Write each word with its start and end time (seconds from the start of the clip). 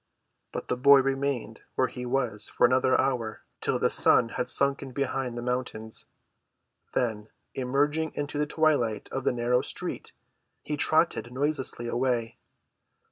But 0.51 0.67
the 0.67 0.75
boy 0.77 0.99
remained 1.01 1.61
where 1.75 1.85
he 1.85 2.07
was 2.07 2.49
for 2.49 2.65
another 2.65 2.99
hour 2.99 3.43
till 3.59 3.77
the 3.77 3.87
sun 3.87 4.29
had 4.29 4.49
sunken 4.49 4.93
behind 4.93 5.37
the 5.37 5.43
mountains. 5.43 6.05
Then, 6.95 7.29
emerging 7.53 8.13
into 8.15 8.39
the 8.39 8.47
twilight 8.47 9.09
of 9.11 9.25
the 9.25 9.31
narrow 9.31 9.61
street, 9.61 10.11
he 10.63 10.75
trotted 10.75 11.31
noiselessly 11.31 11.87
away. 11.87 12.39